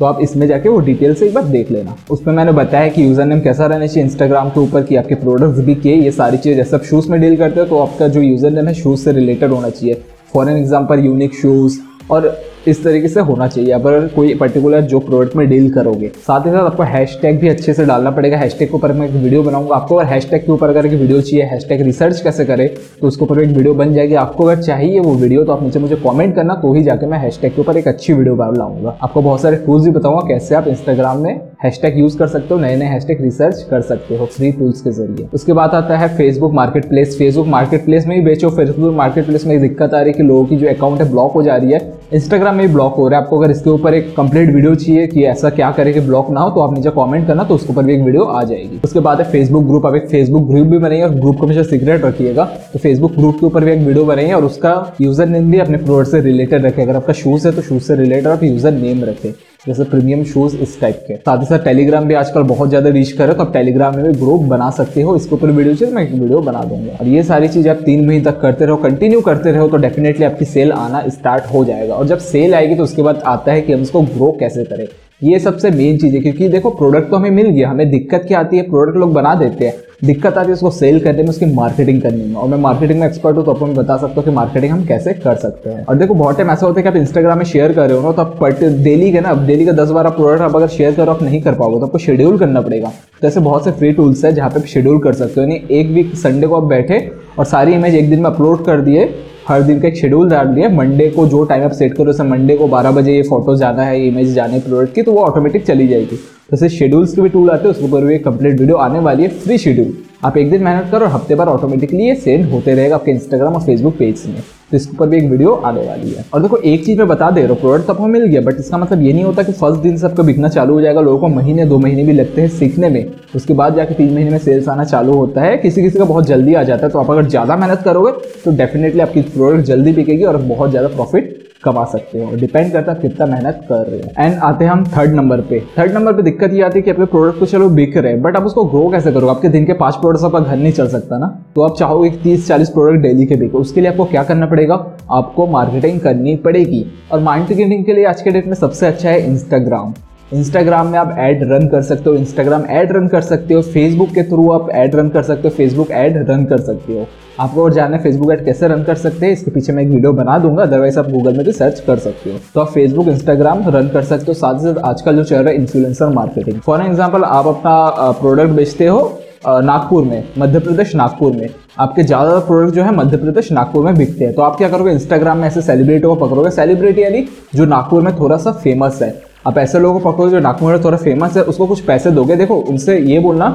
तो 0.00 0.04
आप 0.04 0.18
इसमें 0.22 0.46
जाके 0.46 0.68
वो 0.68 0.78
डिटेल 0.80 1.14
से 1.14 1.26
एक 1.26 1.34
बार 1.34 1.44
देख 1.44 1.70
लेना। 1.70 1.96
उसमें 2.10 2.32
मैंने 2.34 2.52
बताया 2.52 2.88
कि 2.88 3.04
यूज़र 3.04 3.24
नेम 3.24 3.40
कैसा 3.40 3.66
रहना 3.66 3.86
चाहिए 3.86 4.04
इंस्टाग्राम 4.04 4.48
के 4.50 4.60
ऊपर 4.60 4.82
कि 4.82 4.96
आपके 4.96 5.14
प्रोडक्ट्स 5.14 5.64
भी 5.64 5.74
के 5.76 5.94
ये 5.94 6.10
सारी 6.12 6.38
चीज़ें। 6.38 6.56
जैसे 6.56 6.76
आप 6.76 6.82
शूज़ 6.84 7.10
में 7.10 7.20
डील 7.20 7.36
करते 7.36 7.60
हो 7.60 7.66
तो 7.66 7.78
आपका 7.78 8.08
जो 8.08 8.20
यूज़र 8.20 8.50
नेम 8.50 8.66
है 8.68 8.74
शूज़ 8.74 9.00
से 9.00 9.12
रिलेटेड 9.12 9.50
होना 9.50 9.70
चाहिए। 9.70 10.02
For 10.32 10.48
an 10.48 10.56
example 10.56 11.04
unique 11.04 11.34
shoes 11.34 11.78
और 12.10 12.28
इस 12.68 12.82
तरीके 12.84 13.08
से 13.08 13.20
होना 13.22 13.46
चाहिए। 13.48 13.72
अगर 13.72 14.06
कोई 14.08 14.34
पर्टिकुलर 14.34 14.80
जो 14.82 15.00
प्रोडक्ट 15.00 15.36
में 15.36 15.48
डील 15.48 15.70
करोगे। 15.72 16.08
साथ 16.26 16.46
ही 16.46 16.50
साथ 16.52 16.58
आपको 16.60 16.82
हैशटैग 16.84 17.40
भी 17.40 17.48
अच्छे 17.48 17.74
से 17.74 17.84
डालना 17.86 18.10
पड़ेगा। 18.10 18.36
हैशटैग 18.36 18.68
के 18.68 18.74
ऊपर 18.76 18.92
मैं 18.92 19.08
एक 19.08 19.14
वीडियो 19.14 19.42
बनाऊँगा 19.42 19.74
आपको। 19.76 19.96
अगर 19.96 20.08
हैशटैग 20.10 20.44
के 20.46 20.52
ऊपर 20.52 20.68
अगर 20.68 20.86
एक 20.86 20.92
वीडियो 20.92 21.20
चाहिए 21.20 21.44
हैशटैग 21.46 21.82
रिसर्च 21.82 22.20
कैसे 22.20 22.44
करें 22.44 22.68
तो 23.00 23.06
उसके 23.06 23.24
ऊपर 23.24 23.40
एक 23.42 23.48
वीडियो 23.48 23.74
बन 23.74 23.92
जाएगी। 23.94 24.14
आपको 24.16 24.44
अगर 24.44 24.62
चाहिए 24.62 25.00
वो 25.00 25.14
वीडियो 25.16 25.44
तो 25.44 25.52
आप 25.52 25.62
नीचे 25.62 25.78
मुझे 25.78 25.96
कॉमेंट 25.96 26.34
करना 26.36 26.54
तो 26.56 26.72
ही 26.74 26.82
जाकर 26.82 27.06
मैं 27.06 27.18
हैशटैग 27.18 27.54
के 27.54 27.60
ऊपर 27.60 27.76
एक 27.76 27.88
अच्छी 27.88 28.12
वीडियो 28.12 28.52
लाऊँगा 28.52 28.98
आपको 29.02 29.22
बहुत 29.22 29.40
सारे 29.40 29.56
टूल्स 29.56 29.84
भी 29.84 29.90
बताऊँगा, 29.90 30.26
कैसे 30.28 30.54
आप 30.54 30.68
इंस्टाग्राम 30.68 31.18
में 31.18 31.45
हैशटैग 31.60 31.98
यूज़ 31.98 32.16
कर 32.18 32.26
सकते 32.26 32.54
हो 32.54 32.60
नए 32.60 32.74
नए 32.76 32.86
हैशटैग 32.86 33.20
रिसर्च 33.22 33.62
कर 33.70 33.80
सकते 33.82 34.16
हो 34.16 34.26
फ्री 34.26 34.50
टूल्स 34.52 34.80
के 34.82 34.90
ज़रिए। 34.92 35.28
उसके 35.34 35.52
बाद 35.52 35.74
आता 35.74 35.96
है 35.98 36.08
Facebook 36.16 36.52
market 36.54 36.88
place 36.88 37.16
Facebook 37.18 37.46
market 37.48 37.84
place 37.84 38.06
में 38.06 38.14
ही 38.16 38.22
बेचो 38.22 38.50
फेसबुक 38.50 38.94
मार्केट 38.94 39.26
प्लेस 39.26 39.46
में 39.46 39.60
दिक्कत 39.60 39.94
आ 39.94 40.00
रही 40.00 40.10
है 40.10 40.16
कि 40.16 40.22
लोगों 40.22 40.44
की 40.46 40.56
जो 40.56 40.68
अकाउंट 40.68 41.00
है 41.00 41.10
ब्लॉक 41.10 41.32
हो 41.32 41.42
जा 41.42 41.56
रही 41.56 41.72
है। 41.72 41.80
इंस्टाग्राम 42.14 42.56
में 42.56 42.66
भी 42.66 42.72
ब्लॉक 42.72 42.94
हो 42.94 43.06
रहा 43.08 43.18
है। 43.18 43.24
आपको 43.24 43.38
अगर 43.38 43.50
इसके 43.50 43.70
ऊपर 43.70 43.94
एक 43.94 44.14
कंप्लीट 44.16 44.50
वीडियो 44.54 44.74
चाहिए 44.74 45.06
कि 45.06 45.24
ऐसा 45.26 45.50
क्या 45.50 45.70
करे 45.78 45.92
कि 45.92 46.00
ब्लॉक 46.02 46.30
ना 46.30 46.40
हो 46.40 46.50
तो 46.50 46.60
आप 46.60 46.74
नीचे 46.74 46.90
कमेंट 46.96 47.26
करना 47.26 47.44
तो 47.44 47.54
उसके 47.54 47.72
ऊपर 47.72 47.84
भी 47.84 47.94
एक 47.94 48.02
वीडियो 48.02 48.24
आ 48.24 48.42
जाएगी। 48.44 48.80
उसके 48.84 49.00
बाद 49.00 49.20
है 49.20 49.30
फेसबुक 49.30 49.64
ग्रुप 49.66 49.86
आप 49.86 49.94
एक 49.94 50.08
फेसबुक 50.10 50.48
ग्रुप 50.48 50.66
भी 50.66 50.78
बनाइए 50.78 51.02
और 51.02 51.14
ग्रुप 51.16 51.38
को 51.38 51.46
हमेशा 51.46 51.62
सीक्रेट 51.64 52.04
रखिएगा। 52.04 52.44
तो 52.72 52.78
फेसबुक 52.78 53.16
ग्रुप 53.16 53.40
के 53.40 53.46
ऊपर 53.46 53.64
भी 53.64 53.72
एक 53.72 53.80
वीडियो 53.80 54.04
बनाइए 54.04 54.32
और 54.32 54.44
उसका 54.44 54.76
यूज़र 55.00 55.28
नेम 55.28 55.50
भी 55.52 55.58
अपने 55.58 55.78
प्रोडक्ट 55.78 56.10
से 56.10 56.20
रिलेटेड 56.22 56.66
रखे। 56.66 56.82
अगर 56.82 56.96
आपका 56.96 57.12
शूज़ 57.14 57.48
है 57.48 57.54
तो 57.56 57.62
शूज़ 57.62 57.82
से 57.82 57.96
रिलेटेड 57.96 58.26
आप 58.28 58.44
यूज़र 58.44 58.72
नेम 58.72 59.04
रखें। 59.04 59.32
जैसे 59.66 59.84
प्रीमियम 59.84 60.22
शूज़ 60.24 60.56
इस 60.56 60.80
टाइप 60.80 61.02
के। 61.06 61.14
साथ 61.16 61.40
ही 61.40 61.46
साथ 61.46 61.64
टेलीग्राम 61.64 62.04
भी 62.04 62.14
आजकल 62.14 62.42
बहुत 62.44 62.68
ज़्यादा 62.68 62.90
रीच 62.90 63.10
करे 63.12 63.34
तो 63.34 63.42
आप 63.42 63.52
टेलीग्राम 63.52 63.96
में 63.96 64.04
भी 64.04 64.12
ग्रुप 64.18 64.42
बना 64.48 64.70
सकते 64.72 65.02
हो। 65.02 65.14
इसके 65.16 65.34
ऊपर 65.34 65.50
वीडियो 65.50 65.74
चाहिए, 65.74 65.94
मैं 65.94 66.02
एक 66.02 66.12
वीडियो 66.12 66.40
बना 66.40 66.62
दूँगा। 66.64 66.92
और 66.92 67.06
ये 67.06 67.22
सारी 67.22 67.48
चीज़ 67.48 67.68
आप 67.68 67.80
तीन 67.86 68.06
महीने 68.06 68.24
तक 68.24 68.40
करते 68.40 68.66
रहो 68.66 68.76
कंटिन्यू 68.78 69.20
करते 69.22 69.52
रहो 69.52 69.68
तो 69.68 69.76
डेफिनेटली 69.78 70.24
आपकी 70.24 70.44
सेल 70.44 70.72
आना 70.72 71.02
स्टार्ट 71.08 71.52
हो 71.54 71.64
जाएगा। 71.64 71.94
और 71.94 72.06
जब 72.06 72.18
सेल 72.20 72.54
आएगी 72.54 72.74
तो 72.74 72.82
उसके 72.82 73.02
बाद 73.02 73.22
आता 73.26 73.52
है 73.52 73.60
कि 73.60 73.72
हम 73.72 73.82
इसको 73.82 74.02
ग्रो 74.04 74.30
कैसे 74.40 74.64
करें। 74.64 74.86
ये 75.22 75.38
सबसे 75.38 75.70
मेन 75.70 75.98
चीज़ 75.98 76.14
है, 76.14 76.20
क्योंकि 76.20 76.48
देखो 76.48 76.70
प्रोडक्ट 76.72 77.10
तो 77.10 77.16
हमें 77.16 77.30
मिल 77.32 77.46
गया, 77.46 77.68
हमें 77.68 77.90
दिक्कत 77.90 78.24
क्या 78.28 78.40
आती 78.40 78.56
है 78.56 78.62
प्रोडक्ट 78.62 78.96
लोग 78.96 79.12
बना 79.12 79.34
देते 79.34 79.66
हैं। 79.66 79.74
दिक्कत 80.00 80.36
आती 80.38 80.46
है 80.46 80.52
उसको 80.52 80.70
सेल 80.70 80.98
करने 81.00 81.22
में, 81.22 81.28
उसकी 81.28 81.46
मार्केटिंग 81.46 82.00
करने 82.02 82.24
में। 82.24 82.34
और 82.34 82.48
मैं 82.48 82.58
मार्केटिंग 82.58 82.98
में 83.00 83.06
एक्सपर्ट 83.06 83.36
हूँ 83.36 83.44
तो 83.44 83.50
आपको 83.50 83.66
मैं 83.66 83.74
बता 83.76 83.96
सकता 83.96 84.14
हूँ 84.16 84.24
कि 84.24 84.30
मार्केटिंग 84.30 84.72
हम 84.72 84.84
कैसे 84.86 85.12
कर 85.14 85.36
सकते 85.36 85.70
हैं। 85.70 85.84
और 85.84 85.96
देखो, 85.96 86.14
बहुत 86.14 86.36
टाइम 86.36 86.50
ऐसा 86.50 86.66
होता 86.66 86.78
है 86.78 86.82
कि 86.82 86.88
आप 86.88 86.96
इंस्टाग्राम 86.96 87.38
में 87.38 87.44
शेयर 87.44 87.72
कर 87.72 87.88
रहे 87.88 87.98
हो 87.98 88.04
ना 88.04 88.12
तो 88.12 88.22
आप 88.22 88.44
डेली 88.62 89.10
के 89.12 89.20
ना 89.20 89.32
डेली 89.46 89.66
का 89.66 89.72
दस 89.74 89.90
बारह 89.90 90.10
प्रोडक्ट 90.10 90.42
आप 90.42 90.56
अगर 90.56 90.68
शेयर 90.68 90.94
करो, 90.94 91.12
आप 91.12 91.22
नहीं 91.22 91.40
कर 91.42 91.54
पाओगे 91.54 91.78
तो 91.80 91.86
आपको 91.86 91.98
शेड्यूल 91.98 92.38
करना 92.38 92.60
पड़ेगा। 92.60 92.92
तो 93.22 93.28
ऐसे 93.28 93.40
बहुत 93.40 93.64
से 93.64 93.70
फ्री 93.72 93.92
टूल्स 93.92 94.24
है 94.24 94.32
जहाँ 94.32 94.50
पे 94.50 94.60
आप 94.60 94.66
शेड्यूल 94.66 94.98
कर 94.98 95.12
सकते 95.14 95.40
हो। 95.40 95.46
यानी 95.46 95.62
एक 95.70 95.90
वीक 95.90 96.14
संडे 96.16 96.46
को 96.46 96.56
आप 96.56 96.68
बैठे 96.68 96.98
और 97.38 97.44
सारी 97.46 97.74
इमेज 97.74 97.94
एक 97.94 98.10
दिन 98.10 98.20
में 98.20 98.30
अपलोड 98.30 98.64
कर 98.66 98.80
दिए 98.80 99.04
हर 99.48 99.62
दिन 99.62 99.80
का 99.80 99.88
एक 99.88 99.96
शेड्यूल 99.96 100.30
डाल 100.30 100.46
दिया 100.46 100.68
मंडे 100.68 101.08
को 101.10 101.26
जो 101.28 101.42
टाइम 101.44 101.64
आप 101.64 101.72
सेट 101.72 101.92
करो 101.96 102.12
जैसे 102.12 102.22
मंडे 102.24 102.56
को 102.56 102.66
12 102.68 102.92
बजे 102.92 103.12
ये 103.14 103.22
फ़ोटो 103.22 103.54
जाना 103.56 103.82
है 103.82 104.06
इमेज 104.06 104.32
जाने 104.34 104.58
प्रोडक्ट 104.60 104.94
की 104.94 105.02
तो 105.02 105.12
वो 105.12 105.22
ऑटोमेटिक 105.22 105.66
चली 105.66 105.86
जाएगी। 105.88 106.16
जैसे 106.50 106.68
शेड्यूल्स 106.68 107.14
के 107.14 107.22
भी 107.22 107.28
टूल 107.28 107.50
आते 107.50 107.62
हैं, 107.62 107.70
उसके 107.70 107.84
ऊपर 107.84 108.04
भी 108.04 108.18
कंप्लीट 108.18 108.58
वीडियो 108.60 108.76
आने 108.78 109.00
वाली 109.00 109.22
है 109.22 109.28
फ्री 109.38 109.58
शेड्यूल 109.58 109.92
आप 110.20 110.36
एक 110.36 110.50
दिन 110.50 110.62
मेहनत 110.62 110.90
करो 110.90 111.06
और 111.06 111.12
हफ़्ते 111.12 111.34
बार 111.34 111.48
ऑटोमेटिकली 111.48 112.04
ये 112.04 112.14
सेंड 112.16 112.44
होते 112.50 112.74
रहेगा 112.74 112.94
आपके 112.96 113.10
इंस्टाग्राम 113.10 113.54
और 113.54 113.62
फेसबुक 113.62 113.96
पेज 113.96 114.22
में। 114.26 114.40
तो 114.70 114.76
इसके 114.76 114.92
ऊपर 114.92 115.08
भी 115.08 115.16
एक 115.16 115.24
वीडियो 115.30 115.50
आने 115.50 115.80
वाली 115.80 116.10
है। 116.10 116.24
और 116.34 116.42
देखो, 116.42 116.56
एक 116.58 116.84
चीज़ 116.86 116.98
मैं 116.98 117.06
बता 117.08 117.30
दे 117.30 117.42
रहा 117.42 117.52
हूँ 117.52 117.60
प्रोडक्ट 117.60 117.86
तो 117.86 117.92
आपको 117.92 118.06
मिल 118.06 118.24
गया 118.24 118.40
बट 118.40 118.58
इसका 118.60 118.78
मतलब 118.78 119.02
ये 119.02 119.12
नहीं 119.12 119.24
होता 119.24 119.42
कि 119.42 119.52
फ़र्स्ट 119.52 119.80
दिन 119.82 119.96
से 119.96 120.06
आपका 120.06 120.22
बिकना 120.22 120.48
चालू 120.48 120.74
हो 120.74 120.80
जाएगा, 120.80 121.00
लोगों 121.00 121.18
को 121.18 121.28
महीने, 121.28 121.64
दो 121.64 121.78
महीने 121.78 122.04
भी 122.04 122.12
लगते 122.12 122.40
हैं 122.40 122.48
सीखने 122.50 122.88
में। 122.88 123.04
उसके 123.36 123.54
बाद 123.54 123.76
जाके 123.76 123.94
तीन 123.94 124.12
महीने 124.14 124.30
में 124.30 124.38
सेल्स 124.38 124.68
आना 124.68 124.84
चालू 124.86 125.12
होता 125.14 125.42
है, 125.42 125.56
किसी 125.58 125.82
किसी 125.82 125.98
का 125.98 126.04
बहुत 126.04 126.26
जल्दी 126.26 126.54
आ 126.54 126.62
जाता 126.62 126.86
है। 126.86 126.92
तो 126.92 126.98
आप 126.98 127.10
अगर 127.10 127.28
ज़्यादा 127.28 127.56
मेहनत 127.56 127.82
करोगे 127.84 128.12
तो 128.44 128.56
डेफिनेटली 128.56 129.00
आपकी 129.00 129.20
प्रोडक्ट 129.22 129.66
जल्दी 129.66 129.92
बिकेगी 129.92 130.24
और 130.24 130.36
बहुत 130.38 130.70
ज़्यादा 130.70 130.88
प्रॉफिट 130.88 131.45
कमा 131.64 131.84
सकते 131.84 132.22
हो। 132.22 132.36
डिपेंड 132.36 132.72
करता 132.72 132.92
है 132.92 132.98
कितना 133.00 133.26
मेहनत 133.26 133.60
कर 133.68 133.86
रहे 133.86 134.00
हो। 134.00 134.10
एंड 134.18 134.34
आते 134.34 134.64
हैं 134.64 134.72
हम 134.72 134.84
थर्ड 134.86 135.14
नंबर 135.14 135.40
पे। 135.40 135.60
थर्ड 135.78 135.92
नंबर 135.92 136.12
पे 136.12 136.22
दिक्कत 136.22 136.52
ये 136.52 136.62
आती 136.62 136.78
है 136.78 136.82
कि 136.82 136.90
आपके 136.90 137.04
प्रोडक्ट 137.04 137.40
तो 137.40 137.46
चलो 137.46 137.68
बिक 137.70 137.96
रहे 137.96 138.12
हैं 138.12 138.22
बट 138.22 138.36
आप 138.36 138.42
उसको 138.42 138.64
ग्रो 138.64 138.88
कैसे 138.90 139.12
करोगे? 139.12 139.30
आपके 139.30 139.48
दिन 139.48 139.64
के 139.64 139.72
पाँच 139.72 139.96
प्रोडक्ट 139.96 140.24
आपका 140.24 140.40
घर 140.40 140.56
नहीं 140.56 140.72
चल 140.72 140.88
सकता 140.88 141.18
ना। 141.18 141.26
तो 141.54 141.62
आप 141.62 141.76
चाहोगे 141.78 142.10
कि 142.10 142.16
तीस, 142.16 142.46
चालीस 142.48 142.70
प्रोडक्ट 142.70 143.02
डेली 143.02 143.26
के 143.26 143.36
बिको। 143.36 143.58
उसके 143.58 143.80
लिए 143.80 143.90
आपको 143.90 144.04
क्या 144.04 144.22
करना 144.22 144.46
पड़ेगा? 144.46 144.74
आपको 145.10 145.46
मार्केटिंग 145.46 146.00
करनी 146.00 146.36
पड़ेगी। 146.36 146.84
और 147.12 147.20
मार्केटिंग 147.20 147.84
के 147.84 147.92
लिए 147.92 148.04
आज 148.04 148.22
के 148.22 148.30
डेट 148.30 148.46
में 148.46 148.54
सबसे 148.54 148.86
अच्छा 148.86 149.08
है 149.08 149.26
इंस्टाग्राम 149.26 149.94
इंस्टाग्राम 150.32 150.86
में 150.86 150.98
आप 150.98 151.14
ऐड 151.18 151.42
रन 151.50 151.66
कर 151.68 151.82
सकते 151.82 152.10
हो 152.10 152.14
इंस्टाग्राम 152.16 152.64
ऐड 152.66 152.92
रन 152.92 153.06
कर 153.08 153.20
सकते 153.20 153.54
हो 153.54 153.60
फेसबुक 153.64 154.08
के 154.10 154.22
थ्रू 154.22 154.48
आप 154.52 154.70
ऐड 154.70 154.94
रन 154.94 155.08
कर 155.08 155.22
सकते 155.22 155.48
हो 155.48 155.54
फेसबुक 155.56 155.90
ऐड 155.90 156.16
रन 156.30 156.44
कर 156.44 156.60
सकते 156.60 156.92
हो। 156.92 157.06
आपको 157.40 157.62
और 157.64 157.72
जानना 157.72 157.96
है 157.96 158.02
फेसबुक 158.02 158.32
ऐड 158.32 158.44
कैसे 158.44 158.68
रन 158.68 158.82
कर 158.84 158.94
सकते 158.94 159.26
हैं, 159.26 159.32
इसके 159.32 159.50
पीछे 159.50 159.72
मैं 159.72 159.82
एक 159.82 159.88
वीडियो 159.88 160.12
बना 160.12 160.38
दूँगा 160.38 160.62
अदरवाइज़ 160.62 160.98
आप 160.98 161.10
गूगल 161.10 161.36
में 161.36 161.44
भी 161.46 161.52
सर्च 161.52 161.80
कर 161.80 161.98
सकते 161.98 162.32
हो। 162.32 162.38
तो 162.54 162.60
आप 162.60 162.68
फेसबुक 162.68 163.08
इंस्टाग्राम 163.08 163.62
रन 163.68 163.88
कर 163.88 164.02
सकते 164.04 164.24
हो, 164.28 164.34
साथ 164.34 164.54
ही 164.54 164.60
साथ 164.62 164.78
आजकल 164.84 165.16
जो 165.16 165.24
चल 165.24 165.36
रहा 165.36 165.48
है 165.48 165.54
इन्फ्लुएंसर 165.56 166.08
मार्केटिंग 166.14 166.60
फॉर 166.60 166.82
एग्ज़ाम्पल 166.82 167.24
आप 167.24 167.46
अपना 167.46 168.10
प्रोडक्ट 168.20 168.50
बेचते 168.52 168.86
हो 168.86 168.98
नागपुर 169.46 170.04
में, 170.04 170.24
मध्य 170.38 170.58
प्रदेश 170.58 170.94
नागपुर 170.96 171.32
में। 171.32 171.48
आपके 171.78 172.02
ज़्यादातर 172.02 172.46
प्रोडक्ट 172.46 172.74
जो 172.74 172.82
है 172.82 172.94
मध्य 172.94 173.16
प्रदेश 173.16 173.52
नागपुर 173.52 173.84
में 173.84 173.94
बिकते 173.94 174.24
हैं। 174.24 174.34
तो 174.34 174.42
आप 174.42 174.56
क्या 174.56 174.68
करोगे 174.68 174.92
इंस्टाग्राम 174.92 175.38
में 175.38 175.46
ऐसे 175.46 175.62
सेलिब्रिटी 175.62 176.02
को 176.02 176.14
पकड़ोगे 176.16 176.50
सेलिब्रिटी 176.52 177.02
यानी 177.02 177.24
जो 177.54 177.64
नागपुर 177.66 178.02
में 178.02 178.14
थोड़ा 178.18 178.36
सा 178.36 178.52
फ़ेमस 178.54 179.02
है। 179.02 179.14
आप 179.46 179.58
ऐसे 179.58 179.78
लोगों 179.78 180.00
को 180.00 180.10
पकड़ो 180.10 180.28
जो 180.30 180.38
नागपुर 180.40 180.72
में 180.72 180.82
थोड़ा 180.84 180.96
फ़ेमस 180.98 181.36
है, 181.36 181.42
उसको 181.44 181.66
कुछ 181.66 181.80
पैसे 181.80 182.10
दोगे? 182.10 182.36
देखो, 182.36 182.54
उनसे 182.60 182.98
ये 183.00 183.18
बोलना 183.18 183.48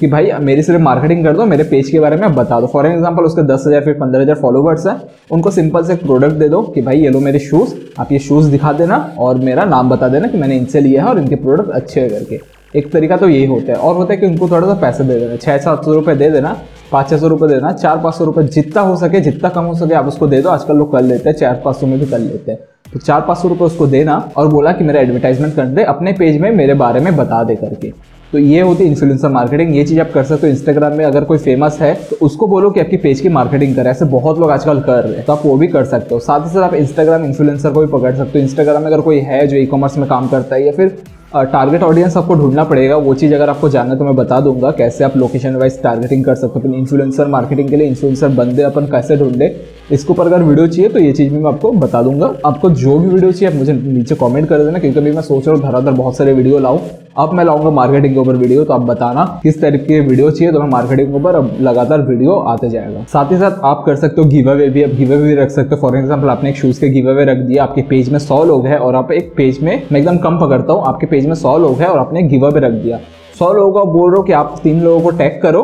कि 0.00 0.06
भाई, 0.06 0.30
मेरी 0.40 0.62
सिर्फ़ 0.62 0.80
मार्केटिंग 0.82 1.24
कर 1.24 1.36
दो, 1.36 1.44
मेरे 1.46 1.64
पेज 1.64 1.90
के 1.90 2.00
बारे 2.00 2.16
में 2.16 2.34
बता 2.34 2.60
दो। 2.60 2.66
फॉर 2.66 2.86
एग्ज़ाम्पल 2.86 3.24
उसके 3.24 3.42
दस 3.44 3.64
हज़ार, 3.66 3.84
फिर 3.84 3.94
पंद्रह 3.94 4.22
हज़ार 4.22 4.36
फॉलोवर्स 4.36 4.86
हैं, 4.86 5.00
उनको 5.30 5.50
सिंपल 5.50 5.84
से 5.84 5.94
प्रोडक्ट 5.96 6.34
दे 6.34 6.48
दो 6.48 6.62
कि 6.64 6.82
भाई, 6.82 6.98
ये 6.98 7.10
लो 7.10 7.20
मेरे 7.20 7.38
शूज़ 7.38 7.74
आप 7.98 8.12
ये 8.12 8.18
शूज़ 8.18 8.50
दिखा 8.50 8.72
देना 8.72 8.98
और 9.18 9.38
मेरा 9.40 9.64
नाम 9.66 9.90
बता 9.90 10.08
देना 10.08 10.28
कि 10.28 10.38
मैंने 10.38 10.56
इनसे 10.56 10.80
लिया 10.80 11.02
है 11.02 11.08
और 11.08 11.18
इनके 11.18 11.36
प्रोडक्ट 11.36 11.70
अच्छे 11.70 12.00
है 12.00 12.08
करके। 12.10 12.40
एक 12.74 12.92
तरीका 12.92 13.16
तो 13.16 13.28
यही 13.28 13.46
होता 13.46 13.72
है। 13.72 13.78
और 13.78 13.96
होता 13.96 14.12
है 14.12 14.20
कि 14.20 14.26
उनको 14.26 14.48
थोड़ा 14.48 14.66
सा 14.66 14.74
पैसे 14.80 15.04
दे 15.04 15.18
देना 15.20 15.36
छः 15.36 15.58
सात 15.58 15.84
सौ 15.84 15.92
रुपये 15.92 16.14
दे 16.14 16.30
देना, 16.30 16.56
पाँच 16.92 17.10
छः 17.10 17.18
सौ 17.18 17.28
रुपये 17.28 17.48
देना, 17.48 17.72
चार 17.72 17.98
पाँच 17.98 18.14
सौ 18.14 18.24
रुपये 18.24 18.44
जितना 18.46 18.82
हो 18.82 18.96
सके, 18.96 19.20
जितना 19.20 19.48
कम 19.48 19.64
हो 19.64 19.74
सके 19.76 19.94
आप 19.94 20.06
उसको 20.06 20.26
दे 20.26 20.42
दो। 20.42 20.48
आजकल 20.50 20.76
लोग 20.76 20.92
कर 20.92 21.02
लेते 21.02 21.28
हैं, 21.28 21.36
चार 21.36 21.60
पाँच 21.64 21.76
सौ 21.76 21.86
में 21.86 21.98
भी 22.00 22.06
कर 22.06 22.18
लेते 22.18 22.52
हैं। 22.52 22.58
तो 22.92 22.98
चार 22.98 23.20
पाँच 23.20 23.38
सौ 23.38 23.48
रुपये 23.48 23.66
उसको 23.66 23.86
देना 23.86 24.16
और 24.36 24.48
बोला 24.48 24.72
कि 24.72 24.84
मेरा 24.84 25.00
एडवर्टाइजमेंट 25.00 25.54
कर 25.54 25.66
दे, 25.66 25.82
अपने 25.84 26.12
पेज 26.14 26.40
में 26.40 26.50
मेरे 26.52 26.74
बारे 26.76 27.00
में 27.00 27.16
बता 27.16 27.42
दे 27.44 27.54
करके। 27.56 27.92
तो 28.32 28.38
ये 28.38 28.60
होती 28.60 28.84
है 28.84 28.90
इन्फ्लुएंसर 28.90 29.28
मार्केटिंग 29.28 29.74
ये 29.76 29.84
चीज़ 29.84 30.00
आप 30.00 30.10
कर 30.14 30.24
सकते 30.24 30.46
हो। 30.46 30.52
इंस्टाग्राम 30.52 30.92
में 30.92 31.04
अगर 31.04 31.24
कोई 31.24 31.38
फ़ेमस 31.38 31.78
है 31.80 31.92
तो 32.10 32.16
उसको 32.26 32.46
बोलो 32.46 32.70
कि 32.70 32.80
आपकी 32.80 32.96
पेज 32.98 33.20
की 33.20 33.28
मार्केटिंग 33.30 33.74
करे। 33.76 33.90
ऐसे 33.90 34.04
बहुत 34.06 34.38
लोग 34.38 34.50
आजकल 34.50 34.80
कर 34.80 35.04
रहे 35.04 35.16
हैं 35.16 35.24
तो 35.26 35.32
आप 35.32 35.42
वो 35.44 35.56
भी 35.56 35.66
कर 35.66 35.84
सकते 35.86 36.14
हो। 36.14 36.20
साथ 36.20 36.40
ही 36.40 36.50
साथ 36.50 36.62
आप 36.62 36.74
इंस्टाग्राम 36.74 37.24
इन्फ्लुएंसर 37.24 37.72
को 37.72 37.80
भी 37.80 37.86
पकड़ 37.92 38.14
सकते 38.14 38.38
हो। 38.38 38.44
इंस्टाग्राम 38.44 38.82
में 38.82 38.86
अगर 38.86 39.00
कोई 39.00 39.18
है 39.20 39.46
जो 39.46 39.56
ई 39.56 39.66
कॉमर्स 39.66 39.98
में 39.98 40.08
काम 40.08 40.28
करता 40.28 40.56
है 40.56 40.64
या 40.66 40.72
फिर 40.72 40.96
टारगेट 41.34 41.82
ऑडियंस 41.82 42.16
आपको 42.16 42.34
ढूंढना 42.34 42.64
पड़ेगा, 42.64 42.96
वो 42.96 43.14
चीज़ 43.14 43.34
अगर 43.34 43.50
आपको 43.50 43.68
जानना 43.68 43.94
तो 43.94 44.04
मैं 44.04 44.14
बता 44.16 44.40
दूँगा 44.40 44.70
कैसे 44.72 45.04
आप 45.04 45.16
लोकेशन 45.16 45.56
वाइज 45.56 45.80
टारगेटिंग 45.82 46.24
कर 46.24 46.34
सकते 46.34 46.60
हो। 46.60 46.74
इन्फ्लुएंसर 46.74 47.26
मार्केटिंग 47.28 47.68
के 47.68 47.76
लिए 47.76 47.86
इन्फ्लुएंसर 47.86 48.28
बंदे 48.36 48.62
अपन 48.62 48.86
कैसे 48.86 49.16
ढूंढे 49.16 49.48
इसके 49.92 50.12
ऊपर 50.12 50.26
अगर 50.26 50.42
वीडियो 50.42 50.66
चाहिए 50.66 50.88
तो 50.90 50.98
ये 50.98 51.12
चीज़ 51.12 51.32
भी 51.32 51.38
मैं 51.38 51.50
आपको 51.50 51.70
बता 51.72 52.02
दूँगा। 52.02 52.32
आपको 52.46 52.70
जो 52.72 52.98
भी 52.98 53.08
वीडियो 53.08 53.32
चाहिए, 53.32 53.48
आप 53.48 53.58
मुझे 53.58 53.72
नीचे 53.72 54.14
कमेंट 54.14 54.48
कर 54.48 54.64
देना, 54.64 54.78
क्योंकि 54.78 54.98
अभी 54.98 55.12
मैं 55.12 55.22
सोच 55.22 55.46
रहा 55.46 55.56
हूँ 55.56 55.62
धराधर 55.62 55.92
बहुत 55.92 56.16
सारे 56.16 56.32
वीडियो 56.32 56.58
लाऊं। 56.58 56.78
अब 57.18 57.32
मैं 57.32 57.44
लाऊँगा 57.44 57.70
मार्केटिंग 57.70 58.14
के 58.14 58.20
ऊपर 58.20 58.36
वीडियो 58.36 58.64
तो 58.64 58.72
आप 58.72 58.80
बताना 58.82 59.24
किस 59.42 59.60
तरीके 59.60 59.84
की 59.86 60.00
वीडियो 60.08 60.30
चाहिए 60.30 60.52
तो 60.52 60.60
मैं 60.60 60.68
मार्केटिंग 60.68 61.08
के 61.08 61.18
ऊपर 61.18 61.34
अब 61.34 61.56
लगातार 61.60 62.02
वीडियो 62.02 62.32
आते 62.32 62.68
जाएगा। 62.70 63.04
साथ 63.12 63.32
ही 63.32 63.38
साथ 63.38 63.60
आप 63.64 63.82
कर 63.86 63.96
सकते 63.96 64.20
हो 64.20 64.28
गिव 64.28 64.50
अवे 64.50 64.68
भी 64.68 64.82
अब 64.82 64.96
गिव 64.96 65.12
अवे 65.14 65.22
भी 65.22 65.34
रख 65.34 65.50
सकते 65.50 65.74
हो। 65.74 65.80
फॉर 65.80 65.96
एग्ज़ाम्पल 65.98 66.28
आपने 66.28 66.50
एक 66.50 66.56
शूज़ 66.56 66.80
के 66.80 66.88
गिव 66.90 67.10
अवे 67.10 67.24
रख 67.24 67.38
दिया, 67.38 67.62
आपके 67.62 67.82
पेज 67.82 68.10
में 68.12 68.18
सौ 68.18 68.44
लोग 68.44 68.66
हैं, 68.66 68.78
और 68.78 68.94
आप 68.94 69.12
एक 69.12 69.32
पेज 69.36 69.62
में, 69.62 69.82
मैं 69.92 70.00
एकदम 70.00 70.18
कम 70.18 70.38
पकड़ता 70.38 70.72
हूँ, 70.72 70.84
आपके 70.84 71.06
पेज 71.06 71.26
में 71.26 71.34
सौ 71.36 71.56
लोग 71.58 71.80
हैं, 71.80 71.88
और 71.88 71.98
आपने 71.98 72.22
गिव 72.24 72.46
अवे 72.46 72.60
रख 72.60 72.72
दिया। 72.74 72.98
सौ 73.38 73.52
लोगों 73.52 73.72
को 73.72 73.92
बोल 73.92 74.10
रहे 74.10 74.16
हो 74.16 74.22
कि 74.22 74.32
आप 74.34 74.60
तीन 74.62 74.82
लोगों 74.82 75.00
को 75.00 75.10
टैग 75.18 75.40
करो 75.42 75.62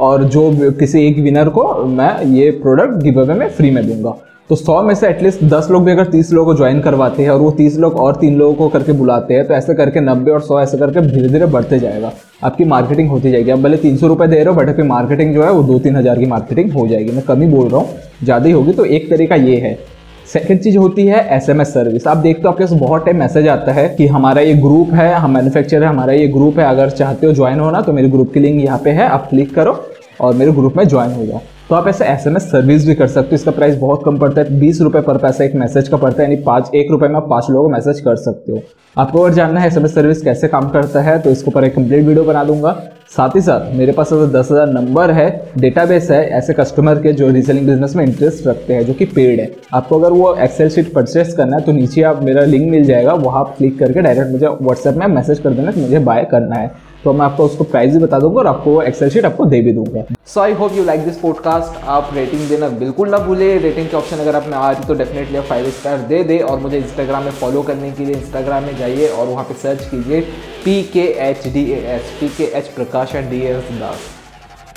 और 0.00 0.24
जो 0.26 0.50
किसी 0.78 1.06
एक 1.06 1.18
विनर 1.18 1.48
को 1.48 1.72
मैं 1.86 2.24
ये 2.26 2.50
प्रोडक्ट 2.62 3.02
गिव 3.02 3.20
अवे 3.20 3.34
में 3.34 3.48
फ्री 3.48 3.70
में 3.70 3.86
दूँगा। 3.86 4.16
तो 4.50 4.56
सौ 4.56 4.80
में 4.82 4.94
से 4.94 5.08
एटलीस्ट 5.08 5.42
दस 5.44 5.68
लोग 5.70 5.84
भी 5.84 5.92
अगर 5.92 6.06
तीस 6.06 6.32
लोगों 6.32 6.46
को 6.46 6.56
ज्वाइन 6.56 6.80
करवाते 6.80 7.22
हैं 7.22 7.30
और 7.30 7.38
वो 7.40 7.50
तीस 7.52 7.76
लोग 7.78 7.94
और 7.96 8.16
तीन 8.16 8.36
लोगों 8.38 8.54
को 8.54 8.68
करके 8.68 8.92
बुलाते 8.92 9.34
हैं 9.34 9.46
तो 9.46 9.54
ऐसे 9.54 9.74
करके 9.74 10.00
नब्बे 10.00 10.30
और 10.30 10.40
सौ 10.42 10.60
ऐसे 10.60 10.78
करके 10.78 11.00
धीरे 11.02 11.28
धीरे 11.28 11.46
बढ़ते 11.46 11.78
जाएगा। 11.78 12.12
आपकी 12.44 12.64
मार्केटिंग 12.64 13.08
होती 13.10 13.30
जाएगी। 13.30 13.50
आप 13.50 13.58
भले 13.58 13.76
तीन 13.76 13.96
सौ 13.96 14.06
रुपये 14.06 14.28
दे 14.28 14.36
रहे 14.36 14.44
हो 14.44 14.54
बट 14.54 14.68
आपकी 14.68 14.82
मार्केटिंग 14.82 15.34
जो 15.34 15.42
है 15.42 15.50
वो 15.50 15.62
दो 15.62 15.78
तीन 15.78 15.96
हज़ार 15.96 16.18
की 16.18 16.26
मार्केटिंग 16.26 16.72
हो 16.72 16.86
जाएगी। 16.88 17.12
मैं 17.12 17.22
कमी 17.24 17.46
बोल 17.48 17.68
रहा 17.68 17.80
हूँ, 17.80 17.98
ज़्यादा 18.24 18.46
ही 18.46 18.52
होगी। 18.52 18.72
तो 18.72 18.84
एक 18.86 19.08
तरीका 19.10 19.34
ये 19.36 19.56
है 19.58 19.78
सेकंड 20.26 20.60
चीज़ 20.60 20.76
होती 20.78 21.06
है 21.06 21.18
एसएमएस 21.32 21.72
सर्विस 21.74 22.06
आप 22.06 22.16
देखते 22.16 22.42
हो 22.42 22.48
आपके 22.48 22.64
पास 22.64 22.72
बहुत 22.72 23.04
टाइम 23.04 23.18
मैसेज 23.18 23.48
आता 23.48 23.72
है 23.72 23.88
कि 23.88 24.06
हमारा 24.06 24.40
ये 24.40 24.54
ग्रुप 24.54 24.92
है, 24.92 25.12
हम 25.14 25.34
मैन्युफैक्चर 25.34 25.82
है, 25.82 25.88
हमारा 25.88 26.12
ये 26.12 26.26
ग्रुप 26.28 26.58
है। 26.58 26.64
अगर 26.66 26.90
चाहते 26.90 27.26
हो 27.26 27.32
ज्वाइन 27.32 27.60
होना 27.60 27.80
तो 27.80 27.92
मेरे 27.92 28.08
ग्रुप 28.08 28.32
की 28.34 28.40
लिंक 28.40 28.62
यहाँ 28.64 28.78
पे 28.84 28.90
है। 28.90 29.08
आप 29.08 29.26
क्लिक 29.30 29.54
करो 29.54 29.78
और 30.20 30.34
मेरे 30.34 30.52
ग्रुप 30.52 30.76
में 30.76 30.86
ज्वाइन 30.88 31.12
हो 31.12 31.26
जाओ। 31.26 31.40
तो 31.68 31.74
आप 31.74 31.88
ऐसे 31.88 32.04
एस 32.04 32.26
एम 32.26 32.36
एस 32.36 32.50
सर्विस 32.50 32.86
भी 32.86 32.94
कर 32.94 33.06
सकते 33.06 33.28
हो। 33.28 33.34
इसका 33.34 33.50
प्राइस 33.50 33.76
बहुत 33.78 34.02
कम 34.04 34.18
पड़ता 34.18 34.40
है। 34.40 34.58
बीस 34.60 34.80
रुपये 34.80 35.02
पर 35.02 35.18
पैसा 35.18 35.44
एक 35.44 35.54
मैसेज 35.54 35.88
का 35.88 35.96
पड़ता 35.96 36.22
है। 36.22 36.28
यानी 36.28 36.42
पाँच, 36.42 36.70
एक 36.74 36.90
रुपये 36.90 37.08
में 37.08 37.16
आप 37.16 37.26
पाँच 37.30 37.50
लोगों 37.50 37.64
को 37.64 37.72
मैसेज 37.72 38.00
कर 38.00 38.16
सकते 38.16 38.52
हो। 38.52 38.62
आपको 38.96 39.20
अगर 39.20 39.34
जानना 39.34 39.60
है 39.60 39.66
एस 39.66 39.76
एम 39.76 39.84
एस 39.84 39.94
सर्विस 39.94 40.22
कैसे 40.22 40.48
काम 40.48 40.68
करता 40.70 41.00
है 41.02 41.18
तो 41.18 41.30
इसके 41.30 41.50
ऊपर 41.50 41.64
एक 41.64 41.74
कंप्लीट 41.74 42.04
वीडियो 42.04 42.24
बना 42.24 42.44
दूँगा। 42.44 42.80
साथ 43.14 43.34
ही 43.36 43.40
साथ 43.40 43.72
मेरे 43.74 43.92
पास 43.92 44.12
अगर 44.12 44.26
दस 44.30 44.50
हज़ार 44.50 44.68
नंबर 44.68 45.10
है 45.10 45.26
डेटाबेस 45.58 46.10
है, 46.10 46.22
ऐसे 46.28 46.52
कस्टमर 46.54 47.02
के 47.02 47.12
जो 47.12 47.28
रीसेलिंग 47.30 47.66
बिज़नेस 47.66 47.94
में 47.96 48.04
इंटरेस्ट 48.04 48.46
रखते 48.46 48.74
हैं, 48.74 48.84
जो 48.86 48.94
कि 48.94 49.04
पेड 49.06 49.40
है, 49.40 49.50
आपको 49.74 49.98
अगर 49.98 50.12
वो 50.12 50.34
एक्सेल 50.36 50.68
शीट 50.70 50.92
परचेस 50.94 51.32
करना 51.32 51.56
है 51.56 51.62
तो 51.62 51.72
नीचे 51.72 52.02
आप 52.04 52.22
मेरा 52.22 52.44
लिंक 52.44 52.70
मिल 52.70 52.84
जाएगा, 52.84 53.12
वहाँ 53.14 53.40
आप 53.40 53.54
क्लिक 53.58 53.78
करके 53.78 54.02
डायरेक्ट 54.02 54.30
मुझे 54.30 54.46
व्हाट्सएप 54.46 54.94
में 54.94 55.06
मैसेज 55.08 55.38
कर 55.38 55.50
देना 55.50 55.72
कि 55.72 55.80
मुझे 55.80 55.98
बाय 56.00 56.24
करना 56.30 56.56
है। 56.56 56.72
तो 57.04 57.12
मैं 57.12 57.24
आपको 57.26 57.44
उसको 57.44 57.64
प्राइस 57.64 57.92
भी 57.92 57.98
बता 57.98 58.18
दूँगा 58.18 58.38
और 58.40 58.46
आपको 58.46 58.80
एक्सेल 58.82 59.10
शीट 59.10 59.24
आपको 59.24 59.44
दे 59.46 59.60
भी 59.62 59.72
दूँगा। 59.72 60.04
So 60.26 60.40
I 60.40 60.52
hope 60.52 60.72
you 60.74 60.84
like 60.84 61.04
this 61.04 61.16
podcast 61.18 61.84
आप 61.96 62.10
रेटिंग 62.14 62.48
देना 62.48 62.68
बिल्कुल 62.78 63.08
ना 63.10 63.18
भूले। 63.18 63.56
रेटिंग 63.58 63.88
के 63.88 63.96
ऑप्शन 63.96 64.18
अगर 64.18 64.36
आपने 64.36 64.56
आ 64.56 64.70
रही 64.70 64.86
तो 64.86 64.94
डेफिनेटली 64.94 65.38
आप 65.38 65.44
फाइव 65.44 65.70
स्टार 65.70 65.98
दे 66.08 66.22
दे 66.24 66.38
और 66.40 66.58
मुझे 66.60 66.76
इंस्टाग्राम 66.78 67.24
में 67.24 67.30
फॉलो 67.32 67.62
करने 67.62 67.90
के 67.92 68.04
लिए 68.04 68.16
इंस्टाग्राम 68.16 68.64
में 68.64 68.76
जाइए 68.78 69.08
और 69.08 69.26
वहाँ 69.26 69.44
पे 69.44 69.54
सर्च 69.62 69.84
कीजिए 69.90 70.20
P 70.64 70.82
K 70.92 71.04
H 71.28 71.46
D 71.48 71.70
A 71.72 71.80
S 71.94 72.10
P 72.20 72.28
K 72.38 72.44
H 72.58 72.68
Prakash 72.76 73.14
and 73.14 73.30
D 73.30 73.40
S 73.42 73.70
Das 73.80 74.08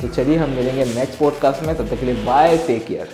तो 0.01 0.07
चलिए, 0.07 0.35
हम 0.37 0.49
मिलेंगे 0.49 0.85
नेक्स्ट 0.85 1.19
पॉडकास्ट 1.19 1.65
में। 1.67 1.75
तब 1.75 1.87
तक 1.87 1.99
के 1.99 2.05
लिए 2.05 2.15
बाय 2.25 2.57
टेक 2.67 2.85
केयर 2.87 3.07